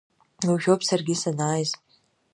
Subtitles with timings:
[0.47, 1.69] Уажәоуп саргьы санааиз…